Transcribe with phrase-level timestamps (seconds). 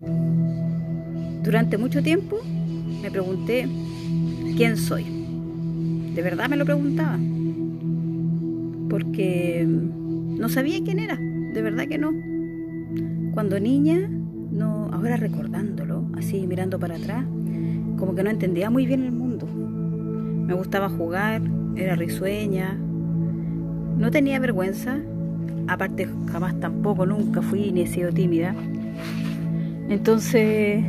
[0.00, 2.38] Durante mucho tiempo
[3.02, 3.68] me pregunté
[4.56, 5.04] quién soy.
[6.14, 7.18] De verdad me lo preguntaba.
[8.88, 11.16] Porque no sabía quién era.
[11.16, 12.12] De verdad que no.
[13.34, 14.08] Cuando niña,
[14.50, 17.24] no, ahora recordándolo, así mirando para atrás,
[17.98, 19.46] como que no entendía muy bien el mundo.
[19.46, 21.42] Me gustaba jugar,
[21.76, 24.98] era risueña, no tenía vergüenza,
[25.68, 28.54] aparte jamás tampoco, nunca fui ni he sido tímida.
[29.90, 30.84] Entonces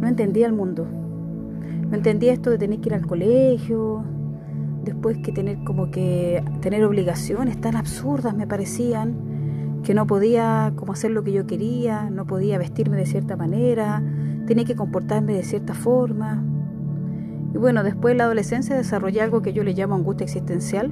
[0.00, 0.86] no entendía el mundo.
[0.86, 4.02] No entendía esto de tener que ir al colegio,
[4.82, 10.94] después que tener como que tener obligaciones tan absurdas me parecían, que no podía como
[10.94, 14.02] hacer lo que yo quería, no podía vestirme de cierta manera,
[14.46, 16.42] tenía que comportarme de cierta forma.
[17.54, 20.90] Y bueno, después de la adolescencia desarrollé algo que yo le llamo angustia existencial.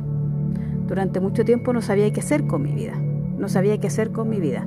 [0.86, 3.00] Durante mucho tiempo no sabía qué hacer con mi vida,
[3.38, 4.66] no sabía qué hacer con mi vida.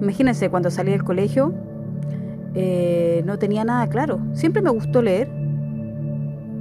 [0.00, 1.52] Imagínense, cuando salí del colegio
[2.58, 4.18] eh, no tenía nada claro.
[4.32, 5.28] Siempre me gustó leer,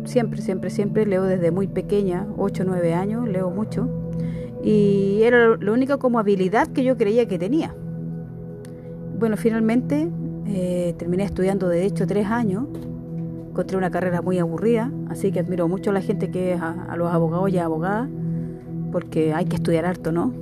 [0.04, 3.88] siempre, siempre, siempre leo desde muy pequeña, 8 o 9 años, leo mucho.
[4.62, 7.74] Y era la única como habilidad que yo creía que tenía.
[9.18, 10.10] Bueno, finalmente
[10.48, 12.66] eh, terminé estudiando de hecho tres años.
[13.50, 16.92] Encontré una carrera muy aburrida, así que admiro mucho a la gente que es a,
[16.92, 18.10] a los abogados y abogadas,
[18.92, 20.34] porque hay que estudiar harto, ¿no?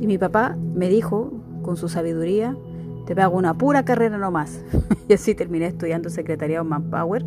[0.00, 2.56] Y mi papá me dijo, con su sabiduría,
[3.06, 4.62] te pago una pura carrera nomás.
[5.08, 7.24] y así terminé estudiando secretariado Manpower.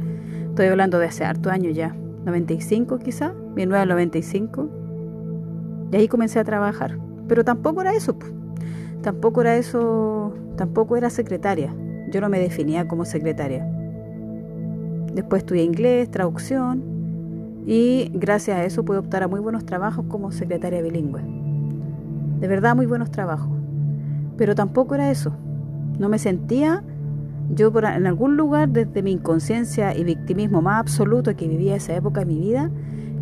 [0.50, 4.70] Estoy hablando de hace harto años ya, 95 quizá, 1995.
[5.92, 6.98] Y ahí comencé a trabajar.
[7.28, 8.18] Pero tampoco era eso,
[9.02, 11.74] tampoco era eso, tampoco era secretaria.
[12.12, 13.66] Yo no me definía como secretaria.
[15.14, 16.84] Después estudié inglés, traducción
[17.66, 21.22] y gracias a eso pude optar a muy buenos trabajos como secretaria bilingüe.
[22.40, 23.52] De verdad muy buenos trabajos.
[24.38, 25.34] Pero tampoco era eso.
[26.00, 26.84] No me sentía
[27.54, 31.96] yo por, en algún lugar desde mi inconsciencia y victimismo más absoluto que vivía esa
[31.96, 32.70] época de mi vida,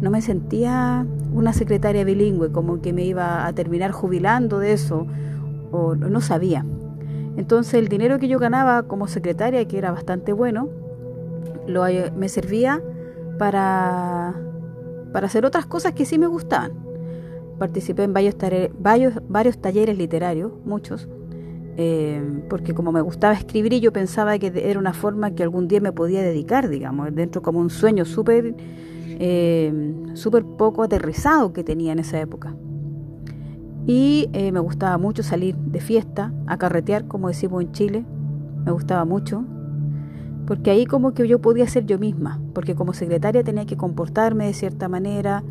[0.01, 5.07] no me sentía una secretaria bilingüe, como que me iba a terminar jubilando de eso,
[5.71, 6.65] o no sabía.
[7.37, 10.69] Entonces el dinero que yo ganaba como secretaria, que era bastante bueno,
[11.67, 11.85] lo,
[12.15, 12.81] me servía
[13.37, 14.35] para,
[15.13, 16.73] para hacer otras cosas que sí me gustaban.
[17.57, 18.35] Participé en varios,
[19.27, 21.07] varios talleres literarios, muchos,
[21.77, 25.67] eh, porque como me gustaba escribir y yo pensaba que era una forma que algún
[25.67, 28.55] día me podía dedicar, digamos, dentro como un sueño súper
[29.19, 30.03] eh,
[30.57, 32.55] poco aterrizado que tenía en esa época.
[33.85, 38.05] Y eh, me gustaba mucho salir de fiesta, a carretear, como decimos en Chile,
[38.65, 39.45] me gustaba mucho,
[40.47, 44.47] porque ahí como que yo podía ser yo misma, porque como secretaria tenía que comportarme
[44.47, 45.43] de cierta manera,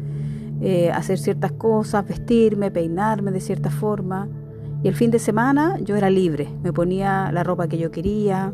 [0.60, 4.28] eh, hacer ciertas cosas, vestirme, peinarme de cierta forma.
[4.82, 8.53] Y el fin de semana yo era libre, me ponía la ropa que yo quería,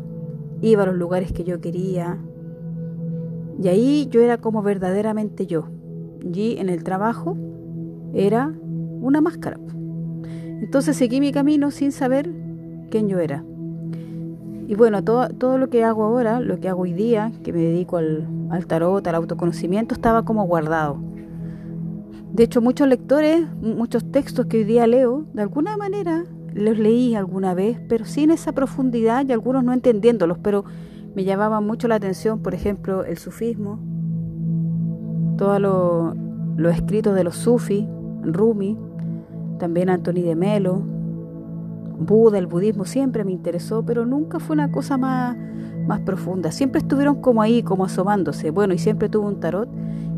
[0.61, 2.17] iba a los lugares que yo quería.
[3.61, 5.69] Y ahí yo era como verdaderamente yo.
[6.21, 7.37] Y en el trabajo
[8.13, 8.51] era
[9.01, 9.59] una máscara.
[10.61, 12.31] Entonces seguí mi camino sin saber
[12.89, 13.43] quién yo era.
[14.67, 17.59] Y bueno, todo, todo lo que hago ahora, lo que hago hoy día, que me
[17.59, 20.97] dedico al, al tarot, al autoconocimiento, estaba como guardado.
[22.33, 27.13] De hecho, muchos lectores, muchos textos que hoy día leo, de alguna manera los leí
[27.13, 30.65] alguna vez, pero sin esa profundidad y algunos no entendiéndolos, pero
[31.13, 33.79] me llamaba mucho la atención, por ejemplo, el sufismo,
[35.37, 36.15] todos los
[36.57, 37.85] lo escritos de los sufis,
[38.23, 38.79] Rumi,
[39.59, 40.81] también Antoni de Melo,
[41.99, 45.37] Buda, el budismo siempre me interesó, pero nunca fue una cosa más,
[45.85, 46.51] más profunda.
[46.51, 48.49] Siempre estuvieron como ahí, como asomándose.
[48.49, 49.69] Bueno, y siempre tuve un tarot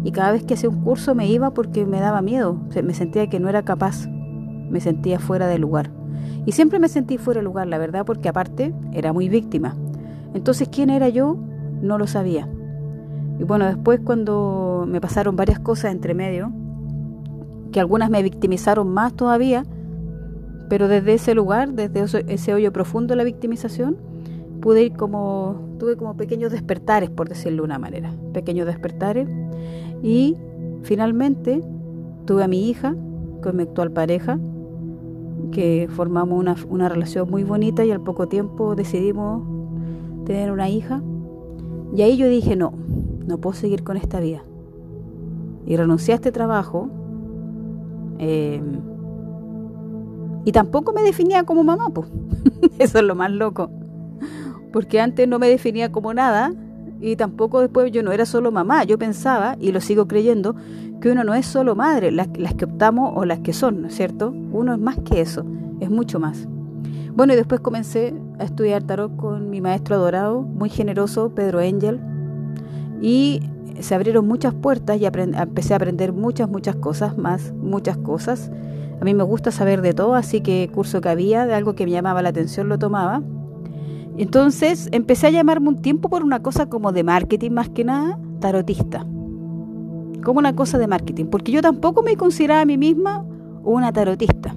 [0.06, 3.26] y cada vez que hacía un curso me iba porque me daba miedo, me sentía
[3.28, 5.90] que no era capaz, me sentía fuera de lugar.
[6.46, 9.76] Y siempre me sentí fuera de lugar, la verdad, porque aparte era muy víctima.
[10.36, 11.40] Entonces, ¿quién era yo?
[11.82, 12.48] No lo sabía.
[13.40, 16.52] Y bueno, después cuando me pasaron varias cosas entre medio,
[17.72, 19.66] que algunas me victimizaron más todavía,
[20.70, 23.98] pero desde ese lugar, desde ese hoyo profundo de la victimización,
[24.62, 29.28] pude ir como, tuve como pequeños despertares, por decirlo de una manera, pequeños despertares,
[30.06, 30.38] y
[30.84, 31.64] finalmente
[32.26, 32.96] tuve a mi hija
[33.42, 34.40] con mi actual pareja,
[35.52, 39.42] que formamos una, una relación muy bonita y al poco tiempo decidimos
[40.26, 41.02] tener una hija.
[41.96, 42.74] Y ahí yo dije, no,
[43.26, 44.44] no puedo seguir con esta vida.
[45.66, 46.88] Y renuncié a este trabajo.
[48.20, 48.62] Eh,
[50.44, 52.08] y tampoco me definía como mamá, pues.
[52.78, 53.72] Eso es lo más loco.
[54.72, 56.54] Porque antes no me definía como nada
[57.02, 58.84] y tampoco después yo no era solo mamá.
[58.84, 60.56] Yo pensaba, y lo sigo creyendo,
[61.02, 63.88] que uno no es solo madre, las, las que optamos o las que son, ¿no
[63.88, 64.30] es cierto?
[64.30, 65.46] Uno es más que eso,
[65.80, 66.48] es mucho más.
[67.16, 72.00] Bueno, y después comencé a estudiar tarot con mi maestro adorado, muy generoso, Pedro Angel,
[73.02, 73.42] y
[73.80, 78.52] se abrieron muchas puertas y empecé a aprender muchas, muchas cosas, más, muchas cosas.
[79.00, 81.86] A mí me gusta saber de todo, así que curso que había, de algo que
[81.86, 83.22] me llamaba la atención, lo tomaba.
[84.18, 88.18] Entonces empecé a llamarme un tiempo por una cosa como de marketing más que nada,
[88.40, 89.00] tarotista.
[90.24, 93.26] Como una cosa de marketing, porque yo tampoco me consideraba a mí misma
[93.64, 94.56] una tarotista.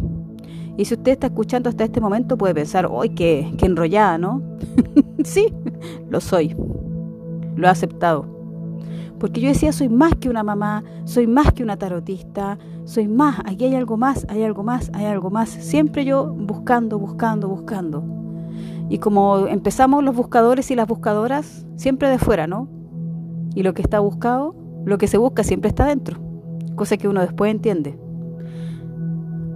[0.76, 4.40] Y si usted está escuchando hasta este momento puede pensar, ¡ay, qué, qué enrollada, ¿no?
[5.24, 5.52] sí,
[6.08, 6.54] lo soy.
[7.56, 8.26] Lo he aceptado.
[9.18, 13.40] Porque yo decía, soy más que una mamá, soy más que una tarotista, soy más,
[13.44, 15.48] aquí hay algo más, hay algo más, hay algo más.
[15.48, 18.04] Siempre yo buscando, buscando, buscando.
[18.88, 22.68] Y como empezamos los buscadores y las buscadoras, siempre de fuera, ¿no?
[23.54, 24.54] Y lo que está buscado,
[24.84, 26.18] lo que se busca siempre está dentro.
[26.74, 27.98] Cosa que uno después entiende.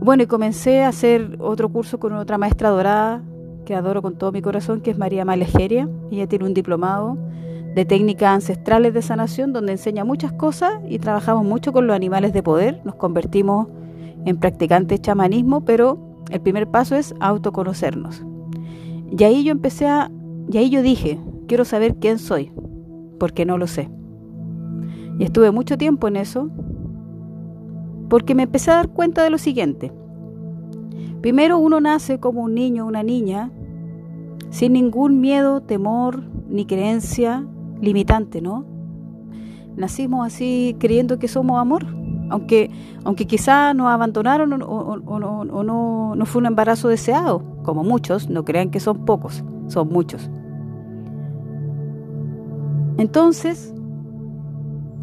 [0.01, 3.23] Bueno, y comencé a hacer otro curso con otra maestra dorada
[3.65, 5.89] que adoro con todo mi corazón, que es María Malejeria.
[6.11, 7.17] Ella tiene un diplomado
[7.75, 12.33] de técnicas ancestrales de sanación donde enseña muchas cosas y trabajamos mucho con los animales
[12.33, 12.81] de poder.
[12.85, 13.69] Nos convertimos
[14.27, 15.99] en practicantes chamanismo, pero
[16.31, 18.25] el primer paso es autoconocernos.
[19.17, 20.11] Y ahí yo empecé a,
[20.51, 22.51] y ahí yo dije, quiero saber quién soy,
[23.19, 23.91] porque no lo sé.
[25.19, 26.51] Y estuve mucho tiempo en eso,
[28.09, 29.93] porque me empecé a dar cuenta de lo siguiente.
[31.21, 33.51] Primero uno nace como un niño una niña
[34.51, 37.47] sin ningún miedo, temor ni creencia
[37.81, 38.67] limitante, ¿no?
[39.77, 41.87] Nacimos así creyendo que somos amor,
[42.33, 42.71] aunque,
[43.05, 48.71] aunque quizá nos abandonaron o, no, no fue un embarazo deseado, como muchos, no crean
[48.71, 50.31] que son pocos, son muchos.
[52.97, 53.75] Entonces,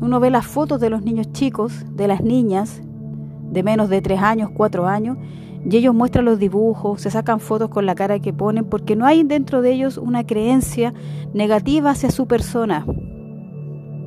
[0.01, 2.81] uno ve las fotos de los niños chicos, de las niñas,
[3.51, 5.15] de menos de tres años, cuatro años,
[5.69, 9.05] y ellos muestran los dibujos, se sacan fotos con la cara que ponen, porque no
[9.05, 10.95] hay dentro de ellos una creencia
[11.33, 12.87] negativa hacia su persona.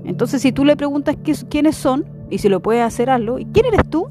[0.04, 1.16] Entonces, si tú le preguntas
[1.48, 4.06] quiénes son, y si lo puedes hacer, hazlo, ¿y quién eres tú?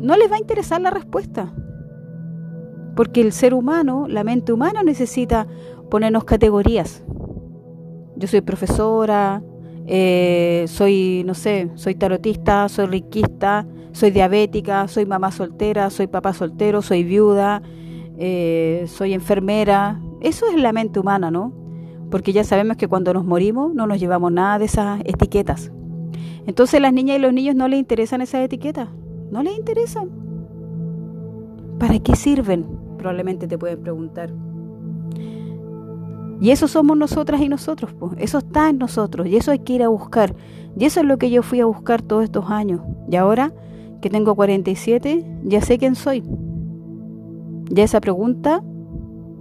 [0.00, 1.52] No les va a interesar la respuesta.
[2.94, 5.48] Porque el ser humano, la mente humana necesita
[5.90, 7.02] ponernos categorías.
[8.14, 9.42] Yo soy profesora,
[9.88, 16.34] eh, soy, no sé, soy tarotista, soy riquista, soy diabética, soy mamá soltera, soy papá
[16.34, 17.62] soltero, soy viuda,
[18.16, 20.00] eh, soy enfermera.
[20.20, 21.52] Eso es la mente humana, ¿no?
[22.12, 25.72] Porque ya sabemos que cuando nos morimos no nos llevamos nada de esas etiquetas.
[26.46, 28.88] Entonces las niñas y los niños no les interesan esas etiquetas,
[29.30, 30.08] no les interesan.
[31.78, 32.64] ¿Para qué sirven?
[32.98, 34.32] Probablemente te pueden preguntar.
[36.40, 38.12] Y eso somos nosotras y nosotros, pues.
[38.18, 40.34] eso está en nosotros y eso hay que ir a buscar.
[40.78, 42.80] Y eso es lo que yo fui a buscar todos estos años.
[43.10, 43.52] Y ahora
[44.00, 46.22] que tengo 47, ya sé quién soy.
[47.70, 48.62] Ya esa pregunta,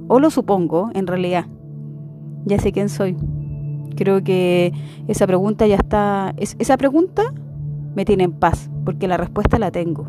[0.08, 1.46] o lo supongo en realidad,
[2.46, 3.18] ya sé quién soy.
[3.95, 4.74] Creo que
[5.07, 7.24] esa pregunta ya está, esa pregunta
[7.95, 10.07] me tiene en paz, porque la respuesta la tengo.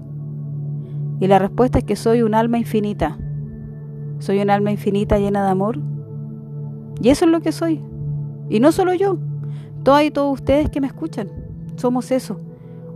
[1.20, 3.18] Y la respuesta es que soy un alma infinita.
[4.18, 5.78] Soy un alma infinita llena de amor
[7.00, 7.82] y eso es lo que soy.
[8.48, 9.18] Y no solo yo,
[9.82, 11.28] todas y todos ustedes que me escuchan.
[11.76, 12.40] Somos eso,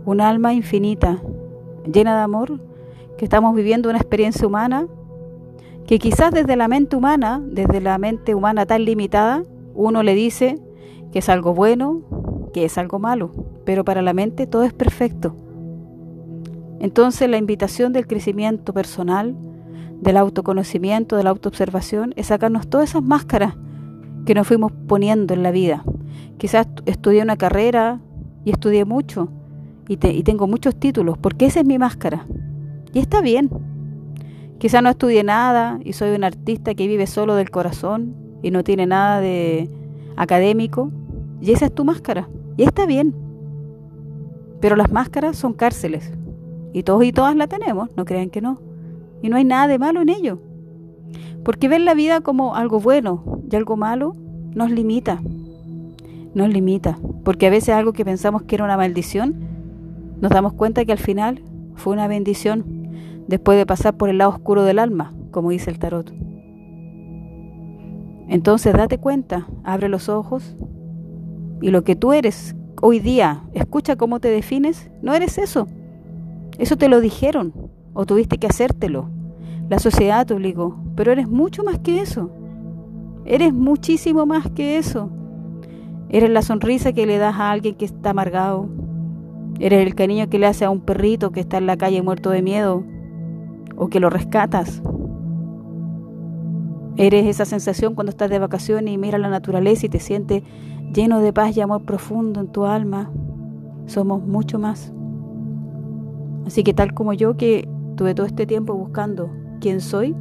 [0.05, 1.21] un alma infinita,
[1.91, 2.59] llena de amor,
[3.17, 4.87] que estamos viviendo una experiencia humana,
[5.85, 9.43] que quizás desde la mente humana, desde la mente humana tan limitada,
[9.75, 10.59] uno le dice
[11.11, 12.01] que es algo bueno,
[12.53, 13.31] que es algo malo,
[13.65, 15.35] pero para la mente todo es perfecto.
[16.79, 19.35] Entonces la invitación del crecimiento personal,
[20.01, 23.55] del autoconocimiento, de la autoobservación, es sacarnos todas esas máscaras
[24.25, 25.83] que nos fuimos poniendo en la vida.
[26.37, 27.99] Quizás estudié una carrera
[28.43, 29.29] y estudié mucho
[29.87, 32.25] y, tengo muchos títulos, porque esa es mi máscara.
[32.93, 33.49] Y está bien.
[34.57, 38.63] Quizás no estudié nada y soy un artista que vive solo del corazón y no
[38.63, 39.69] tiene nada de
[40.15, 40.91] académico.
[41.41, 42.29] Y esa es tu máscara.
[42.55, 43.15] Y está bien.
[44.59, 46.13] Pero las máscaras son cárceles.
[46.73, 48.61] Y todos y todas la tenemos, no crean que no.
[49.21, 50.39] Y no hay nada de malo en ello.
[51.43, 54.15] Porque ver la vida como algo bueno y algo malo
[54.53, 55.21] nos limita.
[56.33, 56.99] Nos limita.
[57.23, 59.35] Porque a veces algo que pensamos que era una maldición,
[60.21, 61.41] nos damos cuenta que al final
[61.75, 62.63] fue una bendición
[63.27, 66.13] después de pasar por el lado oscuro del alma, como dice el tarot.
[68.27, 70.55] Entonces date cuenta, abre los ojos
[71.61, 75.67] y lo que tú eres hoy día, escucha cómo te defines, no eres eso.
[76.57, 77.53] Eso te lo dijeron
[77.93, 79.09] o tuviste que hacértelo.
[79.69, 82.31] La sociedad te obligó, pero eres mucho más que eso.
[83.25, 85.09] Eres muchísimo más que eso.
[86.09, 88.67] Eres la sonrisa que le das a alguien que está amargado.
[89.59, 92.31] Eres el cariño que le hace a un perrito que está en la calle muerto
[92.31, 92.83] de miedo
[93.77, 94.81] o que lo rescatas.
[96.97, 100.43] Eres esa sensación cuando estás de vacaciones y miras la naturaleza y te sientes
[100.93, 103.11] lleno de paz y amor profundo en tu alma.
[103.85, 104.93] Somos mucho más.
[106.45, 109.29] Así que tal como yo que tuve todo este tiempo buscando
[109.59, 110.15] quién soy,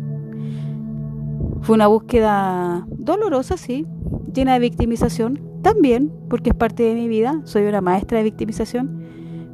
[1.62, 3.86] fue una búsqueda dolorosa, sí,
[4.32, 9.04] llena de victimización, también, porque es parte de mi vida, soy una maestra de victimización,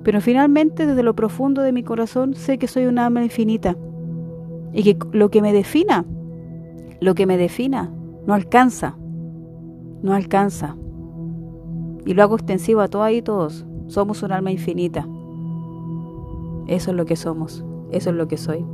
[0.05, 3.77] pero finalmente desde lo profundo de mi corazón sé que soy una alma infinita
[4.73, 6.05] y que lo que me defina,
[7.01, 7.93] lo que me defina,
[8.27, 8.97] no alcanza,
[10.03, 10.77] no alcanza.
[12.07, 15.07] Y lo hago extensivo a todas y todos, somos un alma infinita.
[16.69, 18.65] Eso es lo que somos, eso es lo que soy.